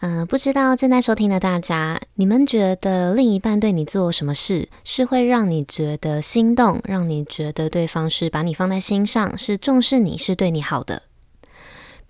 [0.00, 11.02] 嗯、呃，不知道正在收听的大家，你们觉得另一半对你做什么事是会让你觉得心动，让你觉得对方是把你放在心上，是重视你，是对你好的？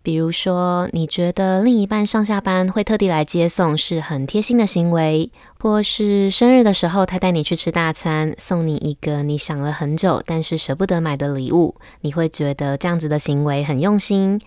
[0.02, 14.40] 比如说，你觉得另一半上下班会特地来接送，是很贴心的行为，或是生日的时候他带你去吃大餐，送你一个你想了很久但是舍不得买的礼物，你会觉得这样子的行为很用心？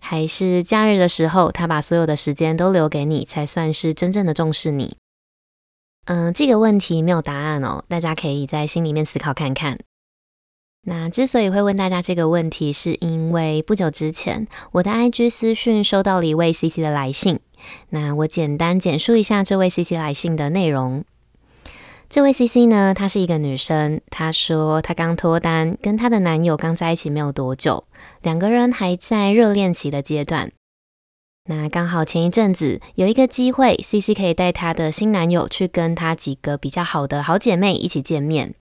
[0.00, 4.96] 还是假日的时候，他把所有的时间都留给你，才算是真正的重视你。
[6.06, 9.78] 嗯，这个问题没有答案哦，大家可以在心里面思考看看。
[10.82, 17.40] 那之所以会问大家这个问题，是因为不久之前，我的 IG 私讯收到了一位 CC 的来信。
[17.90, 21.04] 那我简单简述一下这位 CC 来信的内容。
[22.08, 24.00] 这位 CC 呢，她是一个女生。
[24.10, 27.84] 她说她刚脱单，跟她的男友刚在一起没有多久，
[28.22, 30.50] 两个人还在热恋期的阶段。
[31.50, 38.54] 那刚好前一阵子有一个机会，CC 可以带她的新男友去跟她几个比较好的好姐妹一起见面。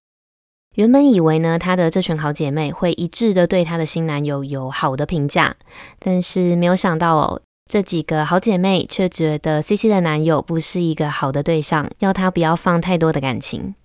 [0.75, 5.55] 原本以为呢，她的这群好姐妹会一致的对她的新男友有好的评价，
[5.99, 7.41] 但是没有想到哦。
[7.67, 13.75] 这几个好姐妹却觉得 CC 的男友不是一个好的对象，要她不要放太多的感情。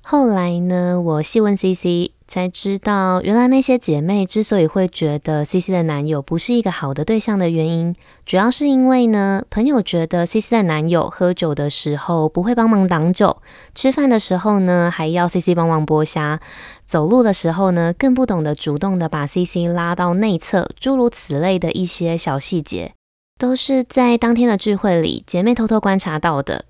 [0.00, 7.94] 后来呢，我细问 CC，才知道原来那些姐妹之所以会觉得 CC 的男友不是一个好的对象的原因，
[8.24, 13.42] 主要是因为呢，朋友觉得 CC 的男友喝酒的时候不会帮忙挡酒，
[13.74, 16.40] 吃饭的时候呢还要 CC 帮忙剥虾，
[16.86, 22.92] 走路的时候呢更不懂得主动的把 CC 拉到内侧，诸如此类的一些小细节，
[23.38, 26.64] 都是在当天的聚会里姐妹偷偷观察到的。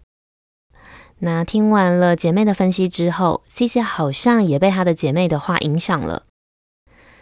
[1.21, 6.25] 那听完了姐妹的分析之后，CC 好像也被她的姐妹的话影响了。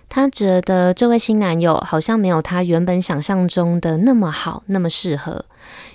[0.09, 5.45] 她觉得这位新男友好像没有她原本想象中的那么好，那么适合。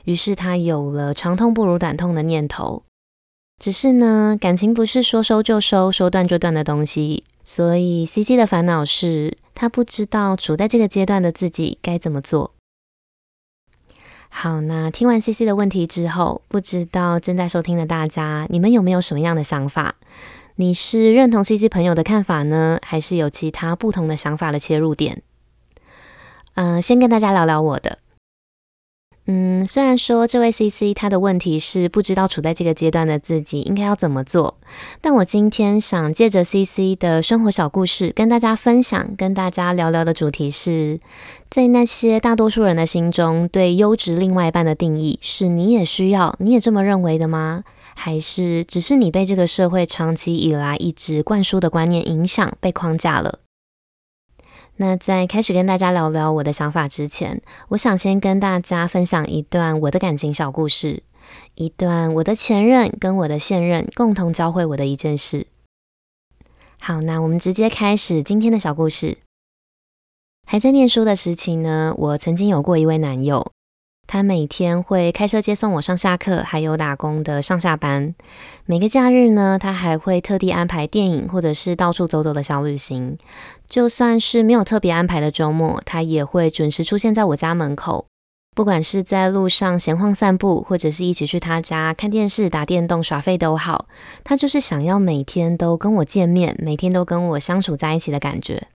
[0.06, 2.84] 于是她有了长痛不如短痛的念头。
[3.62, 7.24] 只是呢，感情不是说收就收，说断就断的东西。
[7.44, 12.54] 所以 CC 的烦恼是，她不知道处在这个阶段的自己该怎么做。
[14.30, 19.96] 好，那听完 CC 的问题之后，不知道正在收听的大家，你们有没有什么样的想法？
[20.58, 25.22] 你是认同 CC 朋友的看法呢，还是有其他不同的想法的切入点？
[26.56, 28.00] 嗯、先跟大家聊聊我的。
[29.30, 34.56] 嗯，虽然说这位 CC 他的问题是不知道处在这个阶段的自己应该要怎么做，
[35.02, 40.98] 但我今天想借着 CC 的生活小故事跟大家分享，跟大家聊聊的主题是，
[41.50, 47.66] 在那些大多数人的心中，对优质另外一半的定义是你也需要，你也这么认为的吗？
[47.96, 53.40] 还是只是你被这个社会长期以来一直灌输的观念影响，被框架了？
[54.80, 61.02] 那在开始跟大家聊聊我的想法之前，我想先跟大家分享一段我的感情小故事，
[61.56, 65.48] 一段我的前任跟我的现任共同教会我的一件事。
[66.80, 69.18] 好，那我们直接开始今天的小故事。
[70.46, 73.52] 还在念书的时期呢，我曾经有过一位男友。
[74.10, 78.16] 他每天会开车接送我上下课，还有打工的上下班。
[78.66, 83.18] 每个假日呢，他还会特地安排电影或者是到处走走的小旅行。
[83.70, 88.06] 就算是没有特别安排的周末，他也会准时出现在我家门口。
[88.56, 93.86] 不管是在路上闲晃散步，或者是一起去他家看电视、打电动、耍废都好，
[94.24, 98.68] 他就是想要每天都跟我见面，每天都跟我相处在一起的感觉。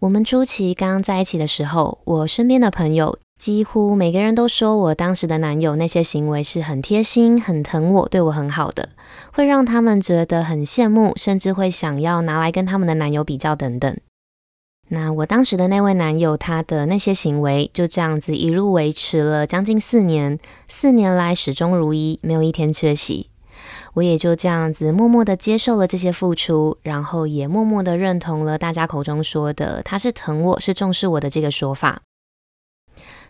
[0.00, 8.88] 我们初期刚刚在一起的时候，我身边的朋友几乎每个人都说我当时的男友那些行为是很贴心、很疼我、对我很好的，
[9.32, 13.96] 会让他们觉得很羡慕，甚至会想要拿来跟他们的男友比较等等。
[14.88, 23.30] 那我当时的那位男友，他的那些行为就这样子一路维持了将近四年，四年来始终如一，没有一天缺席。
[23.94, 32.00] 我也就这样子默默的接受了这些付出，然后也默默的认同了大家口中说的他是疼我，是重视我的这个说法。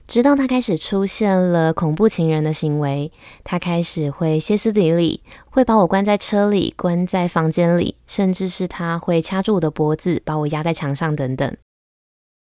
[0.09, 3.13] 直到他开始出现了恐怖情人的行为，
[3.45, 5.21] 他开始会歇斯底里，
[5.51, 11.55] 会把我关在车里，关在房间里，甚至是他会掐住我的脖子，把我压在墙上等等。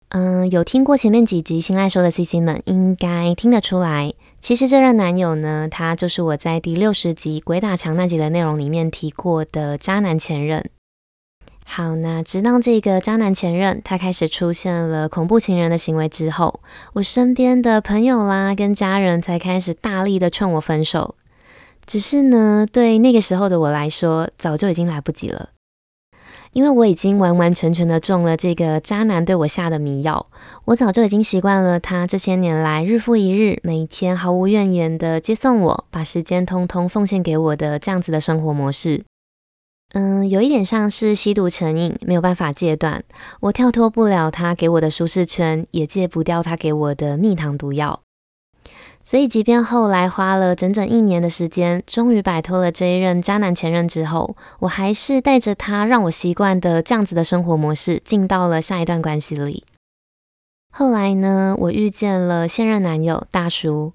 [0.08, 4.12] 嗯，有听过前面几集《新爱说》的 CC 们，应该听得出来。
[4.40, 10.68] 其实这任男友呢，他就是我在第六十集《鬼打墙》那集的内容里面提过的渣男前任。
[11.64, 16.60] 好，那直到这个渣男前任他开始出现了恐怖情人的行为之后，
[16.92, 21.14] 我身边的朋友啦跟家人才开始大力的劝我分手。
[21.86, 25.48] 只是呢，对那个时候的我来说，早就已经来不及了。
[26.52, 30.26] 因为我已经完完全全的中了这个渣男对我下的迷药，
[30.66, 39.02] 我早就已经习惯了他这些年来日复一日，每天毫无怨言的接送我，把时间通通奉献给我的这样子的生活模式。
[39.94, 43.04] 嗯，有一点像是吸毒成瘾，没有办法戒断。
[43.40, 48.00] 我跳脱不了他给我的舒适圈，也戒不掉他给我的蜜糖毒药。
[49.04, 59.64] 所以，即便后来花了整整一年的时间，终于摆脱了这一任渣男前任之后，我还是带着他让我习惯的这样子的生活模式，进到了下一段关系里。
[60.70, 63.92] 后来呢，我遇见了现任男友大叔。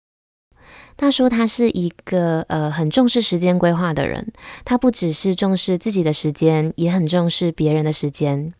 [0.98, 4.34] 大叔他是一个呃很重视时间规划的人，
[4.66, 8.52] 他不只是重视自己的时间，也很重视别人的时间。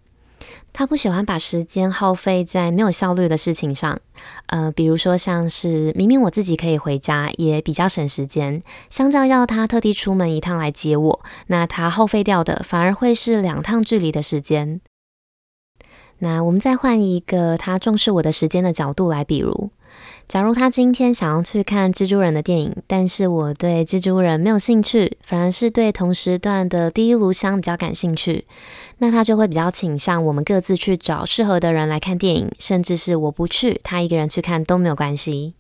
[0.72, 4.00] 他不喜欢把时间耗费在没有效率的事情上，
[4.46, 8.62] 呃，比如说像是明明我自己可以回家，也比较省时间，
[8.92, 14.80] 相较要他特地出门一趟来接我，那他耗费掉的反而会是两趟距离的时间。
[16.20, 19.72] 那我们再换一个他重视我的时间的角度来，比如。
[20.28, 28.46] 假如他今天想要去看蜘蛛人的电影，但是我对蜘蛛人没有兴趣，反而是对同时段的第一炉香比较感兴趣，
[28.98, 35.54] 那他就会比较倾向我们各自去找适合的人来看电影，甚至是我不去，他一个人去看都没有关系。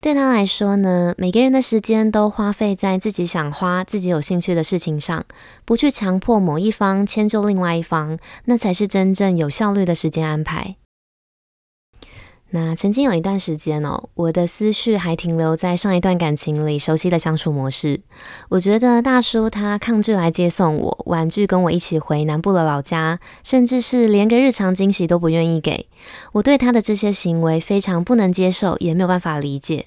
[0.00, 5.24] 对他来说呢，每个人的时间都花费在自己想花、自己有兴趣的事情上，
[5.64, 10.76] 不去强迫某一方迁就另外一方，那才是真正有效率的时间安排。
[12.54, 18.02] 那曾经有一段时间哦，我的思绪还停留在上一段感情里熟悉的相处模式。
[18.50, 25.86] 我觉得大叔他抗拒来接送我，婉拒跟我一起回南部的老家，甚至是连个日常惊喜都不愿意给。
[26.32, 29.86] 我对他的这些行为非常不能接受，也没有办法理解，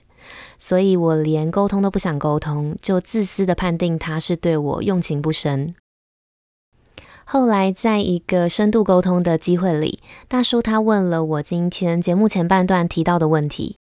[0.58, 5.76] 所以我连沟通都不想沟通，就自私的判定他是对我用情不深。
[7.28, 13.78] 后来，在一个深度沟通的机会里，大叔他问了我今天节目前半段提到的问题。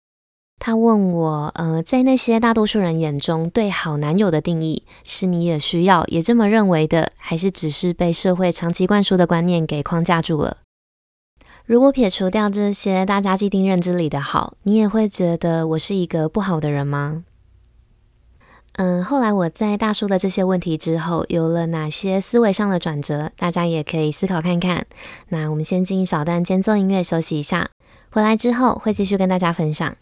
[0.61, 10.59] 他问我，呃，在那些大多数人眼中，对好男友的定义，是你也需要也这么认为的，还是只是被社会长期灌输的观念给框架住了？
[11.67, 17.25] 如果撇除掉这些大家既定认知里的好，你也会觉得我是一个不好的人吗？
[18.77, 23.31] 嗯，后来我在大叔的这些问题之后，有了哪些思维上的转折？
[23.37, 24.87] 大家也可以思考看看。
[25.29, 27.69] 那我们先进一小段间奏音乐休息一下，
[28.11, 29.95] 回来之后会继续跟大家分享。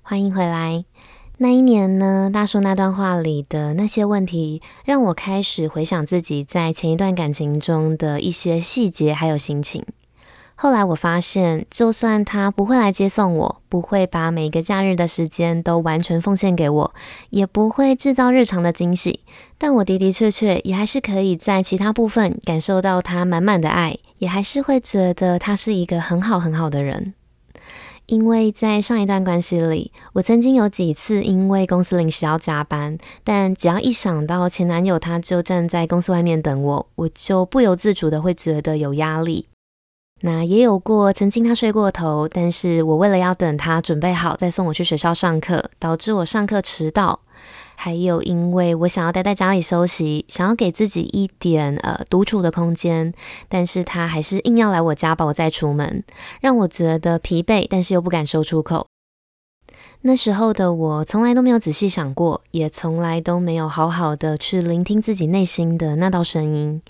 [0.00, 0.84] 欢迎回来。
[1.38, 9.84] 那一年呢，大叔那段话里的那些问题，让我开始回想自己在前一段感情中的一些细节，还有心情。
[10.60, 16.94] 后来我发现，就算他不会来接送我，不会把每个假日的时间都完全奉献给我，
[17.30, 19.20] 也不会制造日常的惊喜，
[19.56, 27.14] 但我的的确确也还是可以在其他部分感受到他满满的爱，也还是会觉得他是一个很好很好的人。
[28.06, 39.46] 因为在上一段关系里，我曾经有几次因为公司临时要加班，但只要一想到前男友他就站在公司外面等我，我就不由自主的会觉得有压力。
[40.22, 47.20] 那也有过，曾经他睡过头，但是我为了要等他准备好再送我去学校上课，导致我上课迟到。
[47.76, 53.14] 还有因为我想要待在家里休息，想要给自己一点呃独处的空间，
[53.48, 56.02] 但是他还是硬要来我家把我再出门，
[56.40, 58.88] 让我觉得疲惫，但是又不敢说出口。
[60.00, 66.82] 那时候的我从来都没有仔细想过，也从来都没有好好的去聆听自己内心的那道声音。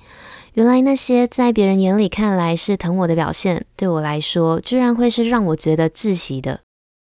[0.54, 6.60] 原来那些在别人眼里看来是疼我的表现，对我来说居然会是让我觉得窒息的。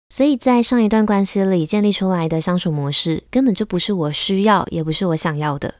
[0.09, 5.75] 所以在上一段关系里建立出来的相处模式，根本就不是我需要，也不是我想要的。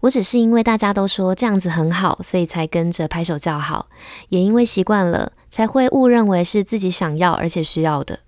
[0.00, 3.88] 我只是因为大家都说这样子很好，所以才跟着拍手叫好，
[4.30, 8.18] 也因为习惯了，才会误认为是自己想要而且需要的。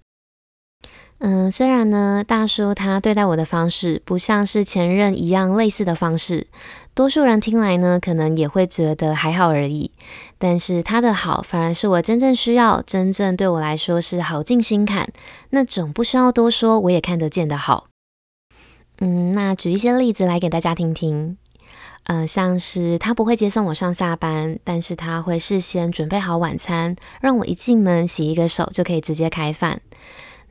[1.18, 6.48] 嗯，虽然呢，大叔他对待我的方式不像是前任一样类似的方式。
[6.92, 9.90] 多数人听来呢，可能也会觉得还好而已。
[10.38, 15.08] 但是他的好，反而是我真正需要，真正对我来说是好进心坎，
[15.50, 17.86] 那种不需要多说，我也看得见的好。
[18.98, 21.38] 嗯，那举一些例子来给大家听听。
[22.04, 29.80] 呃，像是他不会接送我上下班，但是他会事先准备好晚餐，让我一进门洗一个手就可以直接开饭。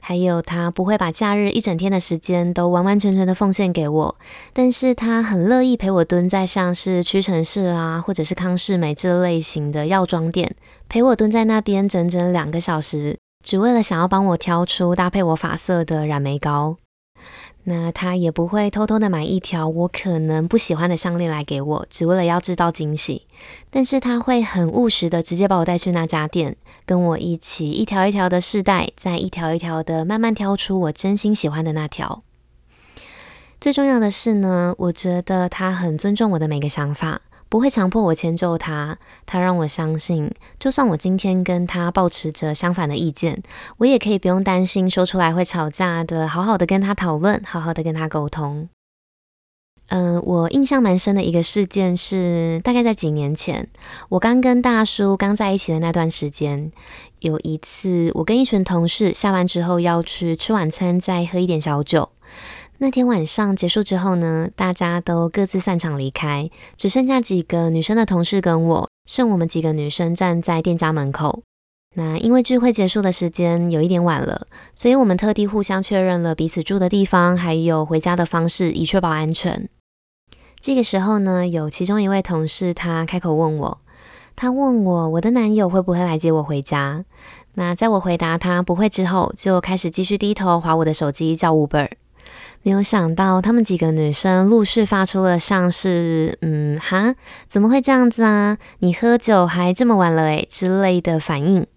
[0.05, 4.15] 还有他不会把假日一整天的时间都完完全全的奉献给我，
[4.51, 10.53] 但是他很乐意陪我蹲在像是屈臣氏啊，或者是康士美这类型的药妆店，
[10.89, 16.75] 陪我蹲在那边整整两个小时，只为了想要帮我挑出搭配我发色的染眉膏。
[17.65, 23.21] 那他也不会偷偷的买一条我可能不喜欢的项链来给我，只为了要制造惊喜。
[23.69, 32.23] 但是他会很务实的直接把我带去那家店，跟我一起一条一条的试戴，再一条一条的慢慢挑出我真心喜欢的那条。
[33.59, 37.21] 最重要的是呢，我觉得他很尊重我的每个想法。
[37.49, 38.97] 不会强迫我迁就他，
[39.27, 43.43] 他让我相信，就算我今天跟他抱持着相反的意见，
[43.77, 48.69] 我也可以不用担心说出来会吵架的，好好的跟他讨论，好好的跟他沟通。
[49.87, 53.67] 嗯、我印象蛮深的一个事件是，大概在几年前，
[54.09, 56.71] 我刚跟大叔刚在一起的那段时间，
[57.19, 62.09] 有一次我跟一群同事下班之后要去吃晚餐，再喝一点小酒。
[62.79, 71.43] 那天晚上结束之后呢，大家都各自散场离开，只剩下几个女生的同事跟我，剩我们几个女生站在店家门口。
[71.95, 79.69] 那因为聚会结束的时间有一点晚了，所以我们特地互相确认了彼此住的地方，还有回家的方式，以确保安全。
[80.59, 83.77] 这个时候呢，有其中一位同事他开口问我，
[84.35, 87.03] 他问我我的男友会不会来接我回家？
[87.55, 91.89] 那在我回答他不会之后，就开始继续低头划我的手机叫 Uber。
[92.63, 97.13] 没有想到，她们几个女生陆续发出了像是“嗯哈，
[97.47, 98.57] 怎么会这样子啊？
[98.79, 101.67] 你喝酒还这么晚了诶”之类的反应，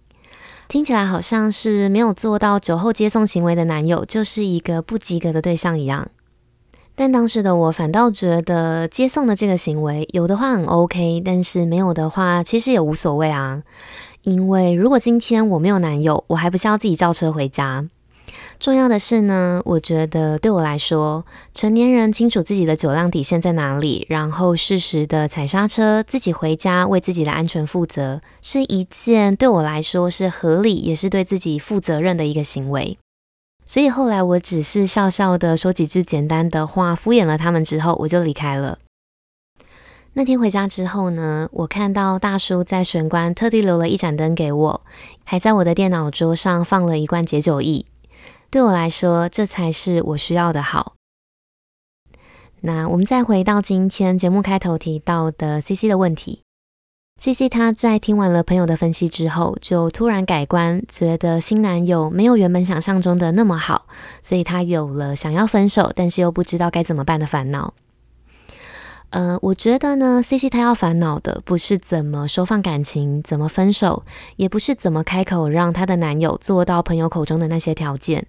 [0.67, 6.09] 听起来好像是没有做到酒后接送行为的男友就是一个不及格的对象一样。
[6.93, 13.63] 但当时的我反倒觉得接送的这个行为有的话很 OK，但是没有的话其实也无所谓啊。
[14.23, 17.87] 因为如果今天我没有男友，我还不是要自己叫车回家？
[18.59, 21.23] 重要的是呢，我觉得对我来说，
[21.53, 32.97] 成年人清楚自己的酒量底线在哪里，然后适时的踩刹车，自己回家为自己的安全负责，是一件对我来说是合理，也是对自己负责任的一个行为。
[33.63, 38.79] 所以后来我只是笑笑的说几句简单的话，敷衍了他们之后，我就离开了。
[40.13, 44.81] 那天回家之后呢，我看到大叔在玄关特地留了一盏灯给我，
[45.23, 47.85] 还在我的电脑桌上放了一罐解酒液。
[48.49, 50.93] 对我来说，这才是我需要的好。
[52.61, 56.41] 那我们再回到今天节目开头提到的 CC 的问题
[57.21, 63.85] ，CC 她在听完了朋友的分析之后，就突然改观，觉得新男友没有原本想象中的那么好，
[64.23, 67.73] 所以她有了想要分手，但是又不知道该怎么办的烦恼。
[69.11, 74.03] 呃，我觉得呢，CC 她要烦恼的不是怎么收放感情，怎么分手，
[74.35, 78.25] 也不是怎么开口让她的男友做到朋友口中的那些条件。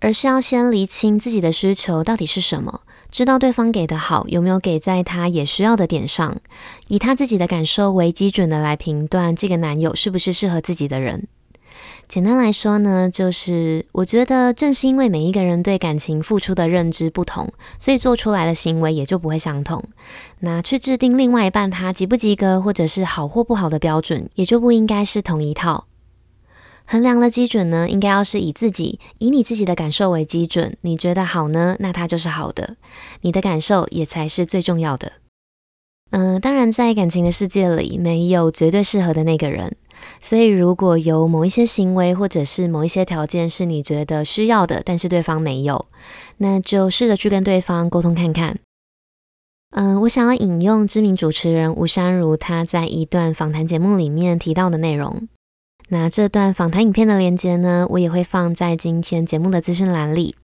[0.00, 6.36] 而是要先厘清自己的需求到底是什么，知道对方给的好有没有给在他也需要的点上，
[6.88, 11.26] 以他自己的感受为基准的来评断这个男友是不是适合自己的人。
[12.08, 19.82] 简单来说呢，就是我觉得正是因为每一个人对感情付出的认知不同，所以做出来的行为也就不会相同。
[20.40, 25.86] 那去制定另外一半他及不及格，或者是好或不好的标准，也就不应该是同一套。
[26.86, 30.76] 衡量的基准呢，应该要是以自己，以你自己的感受为基准。
[30.82, 32.76] 你觉得好呢，那它就是好的。
[33.22, 35.12] 你的感受也才是最重要的。
[36.12, 39.74] 嗯、当然，在感情的世界里，没有绝对适合的那个人。
[40.20, 45.86] 所以，如果有某一些行为或者是某一些条件是你觉得需要的，但是对方没有，
[46.36, 48.56] 那就试着去跟对方沟通看看。
[49.72, 55.28] 嗯、我想要引用知名主持人吴珊如她在一段访谈节目里面提到的内容。
[55.88, 60.34] 那这段访谈影片的链接呢，我也会放在今天节目的资讯栏里。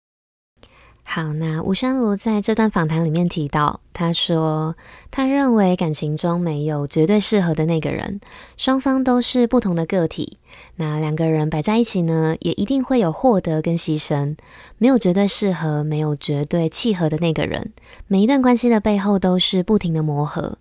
[1.04, 4.76] 好，那吴山如在这段访谈里面提到，他说
[5.10, 8.20] 他认为感情中没有绝对适合的那个人，
[8.56, 10.38] 双方都是不同的个体。
[10.76, 14.36] 那两个人摆在一起呢，也一定会有获得跟牺牲，
[14.78, 17.72] 没有绝对适合，没有绝对契合的那个人。
[18.06, 20.56] 每一段关系的背后都是不停的磨合。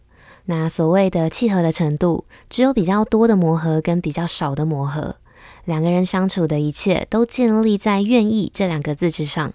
[0.51, 5.15] 那所谓的契合的程度，只有比较多的磨合跟比较少的磨合。
[5.63, 9.53] 两个人相处的一切都建立在“愿意”这两个字之上。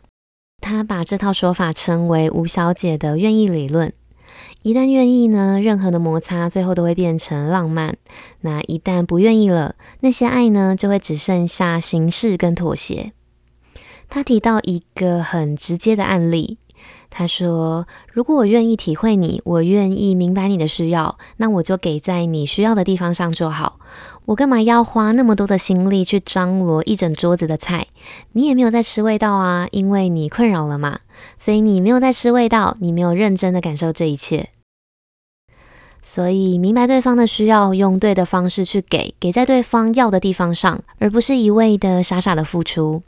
[0.59, 3.93] 他把这套说法称为吴小姐的愿意理论。
[4.62, 7.99] 一旦愿意呢，任何的摩擦最后都会变成浪漫。
[8.41, 13.12] 那一旦不愿意了，那些爱呢，就会只剩下形式跟妥协。
[14.09, 16.57] 他提到一个很直接的案例。
[17.19, 23.79] 他说：“如果我愿意体会你，我愿意明白你的需要，那我就给在你需要的地方上就好。
[24.27, 27.87] 我干嘛要花那么多的心力去张罗一整桌子的菜？
[28.33, 30.99] 你也没有在吃味道啊，因为你困扰了嘛。
[31.39, 34.51] 所以你没有在吃味道，你没有认真的感受这一切。
[36.03, 43.01] 所以明白对方的需要，用对的方式去给，给在对方要的地方上，而不是一味的傻傻的付出。”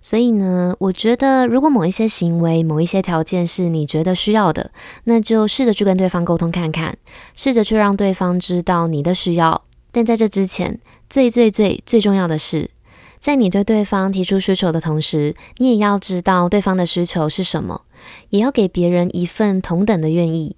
[0.00, 4.70] 所以呢，我觉得如果某一些行为、某一些条件是你觉得需要的，
[5.04, 6.96] 那就试着去跟对方沟通看看，
[7.34, 9.62] 试着去让对方知道你的需要。
[9.90, 12.70] 但在这之前，最最最最重要的是，
[13.18, 17.82] 在你对对方提出需求的同时，你也要知道对方的需求是什么，
[18.30, 20.56] 也要给别人一份同等的愿意。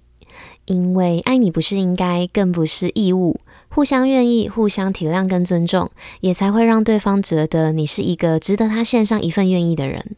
[0.65, 3.39] 因为爱你不是应该，更不是义务。
[3.69, 10.15] 互相愿意、互相体谅跟尊重，也才会让对方觉得你是一个值得他献上一份愿意的人。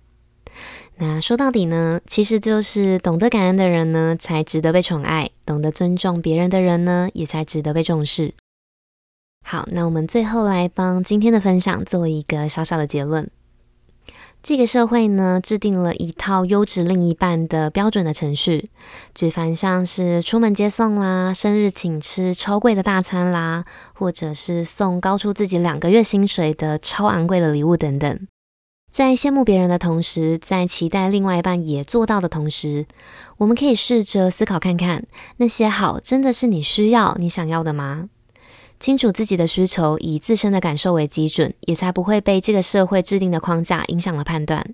[0.97, 8.33] 那说到底呢，其实就是懂得感恩的人呢，才值得被宠爱；懂得尊重别人的人呢，也才值得被重视。
[9.43, 13.29] 好，那我们最后来帮今天的分享做一个小小的结论。
[14.43, 18.67] 这个社会呢，制定了一套优质另一半的标准的程序，
[19.13, 28.27] 举凡像是出门接送啦、生日请吃超贵的大餐啦，或者是送高出自己两个月薪水的超昂贵的礼物等等。
[28.91, 32.87] 在羡慕别人的同时，在期待另外一半也做到的同时，
[33.37, 35.05] 我们可以试着思考看看，
[35.37, 38.09] 那些好真的是你需要、你想要的吗？
[38.81, 44.73] 清楚自己的需求，以自身的感受为基准，也才不会被这个社会制定的框架影响了判断。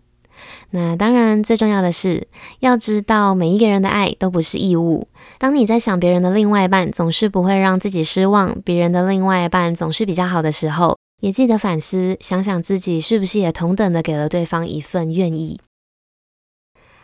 [0.70, 2.26] 那当然，最重要的是
[2.62, 5.10] 要知道，每一个人的爱都不是义务。
[5.38, 15.60] 当你在想别人的另外一半总是不会让自己失望，别人的另外一半总是比较好的时候，也记得反思，想想自己是不是也同等的给了对方一份愿意。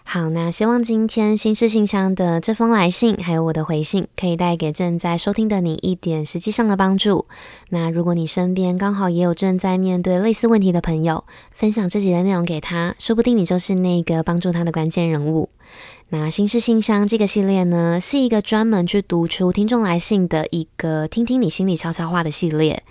[0.06, 7.26] 好，那希望今天心事信箱的这封来信，还有我的回信，可以带给正在收听的你一点实际上的帮助。
[7.70, 15.50] 那如果你身边刚好也有正在面对类似问题的朋友，分享自己的内容给他，说不定你就是那个帮助他的关键人物。
[16.10, 22.84] 那心事信箱这个系列呢，是一个专门去读出听众来信的一个听听你心里悄悄话的系列。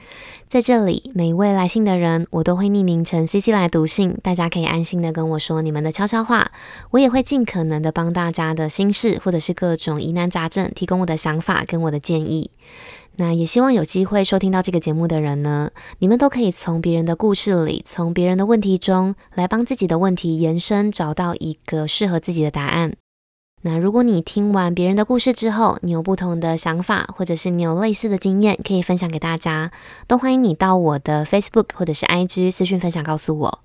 [0.52, 6.52] 在这里，每一位来信的人，我都会匿名成 CC 来读信，大家可以安心的跟我说你们的悄悄话，
[6.90, 12.50] 我也会尽可能的帮大家的心事或者是各种疑难杂症提供我的想法跟我的建议。
[13.16, 22.92] 那也希望有机会收听到这个节目的人呢，你们都可以从别人的故事里，从别人的问题中来帮自己的问题延伸，找到一个适合自己的答案。
[23.64, 29.70] 那如果你听完别人的故事之后，你有不同的想法，或者是你有类似的经验可以分享给大家，
[30.08, 33.60] 都欢迎你到我的 Facebook 或者是 IG 私讯分享告诉我，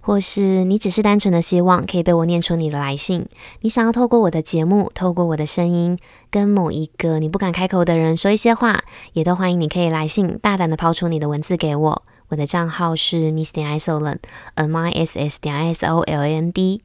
[0.00, 3.24] 或是你只是单纯的希望可以被我念出你的来信，
[3.60, 5.96] 你想要透过我的节目，透过我的声音，
[6.28, 8.82] 跟某一个你不敢开口的人说一些话，
[9.12, 16.80] 也都欢迎你可以来信，大胆的抛出你的文字给我，我的账号是 Miss 点 Isoland，M I S S 点 I S O L A N D。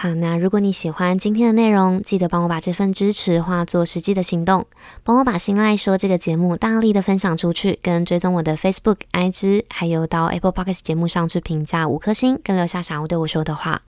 [0.00, 4.64] 好，那如果你喜欢今天的内容，记得帮我把这份支持化作实际的行动，
[5.02, 13.82] 帮我把心赖说这个节目大力的分享出去，跟追踪我的 Facebook、IG，还有到 Apple Podcast 节目上去评价五颗星，跟留下想要对我说的话。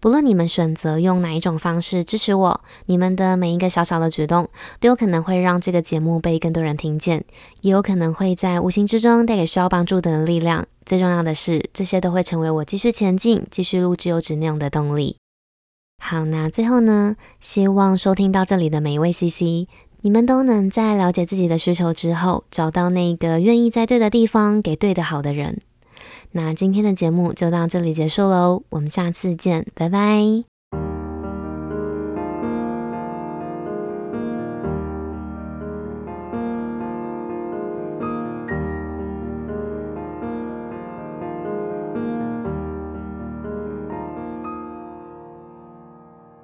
[0.00, 7.24] 不论你们选择用哪一种方式支持我，你们的每一个小小的举动，都有可能会让这个节目被更多人听见，
[7.62, 10.64] 也有可能会在无形之中带给需要帮助的力量。
[10.86, 15.19] 最重要的是，这些都会成为我继续前进、继续录制优质内容的动力。
[16.02, 19.68] 好，那最后呢，希望收听到这里的每一位 CC，
[20.00, 25.60] 你们都能在了解自己的需求之后，找到那个愿意在对的地方给对的好的人。
[26.32, 30.49] 那今天的节目就到这里结束喽，我们下次见，拜拜。